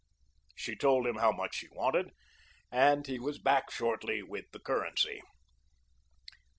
She 0.55 0.75
told 0.75 1.05
him 1.05 1.17
how 1.17 1.31
much 1.31 1.57
she 1.57 1.67
wanted, 1.71 2.09
and 2.71 3.05
he 3.05 3.19
was 3.19 3.37
back 3.37 3.69
shortly 3.69 4.23
with 4.23 4.45
the 4.51 4.57
currency. 4.59 5.21